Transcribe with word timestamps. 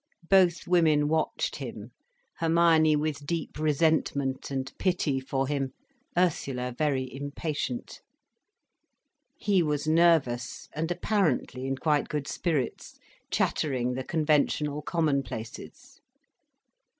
Both 0.31 0.67
women 0.67 1.07
watched 1.09 1.57
him, 1.57 1.91
Hermione 2.37 2.95
with 2.95 3.23
deep 3.23 3.59
resentment 3.59 4.49
and 4.49 4.73
pity 4.79 5.19
for 5.19 5.47
him, 5.47 5.73
Ursula 6.17 6.73
very 6.75 7.07
impatient. 7.15 8.01
He 9.37 9.61
was 9.61 9.87
nervous 9.87 10.69
and 10.73 10.89
apparently 10.89 11.67
in 11.67 11.75
quite 11.77 12.09
good 12.09 12.27
spirits, 12.27 12.97
chattering 13.29 13.93
the 13.93 14.03
conventional 14.03 14.81
commonplaces. 14.81 15.99